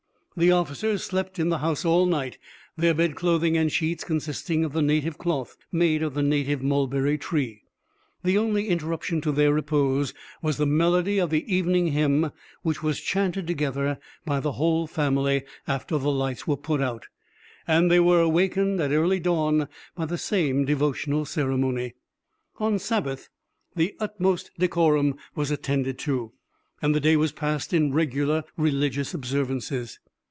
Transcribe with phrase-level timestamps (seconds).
[0.37, 2.37] The officers slept in the house all night,
[2.77, 7.63] their bedclothing and sheets consisting of the native cloth made of the native mulberry tree.
[8.23, 13.01] The only interruption to their repose was the melody of the evening hymn, which was
[13.01, 17.07] chanted together by the whole family after the lights were put out;
[17.67, 21.93] and they were awakened at early dawn by the same devotional ceremony.
[22.57, 23.27] On Sabbath
[23.75, 26.31] the utmost decorum was attended to,
[26.81, 29.99] and the day was passed in regular religious observances.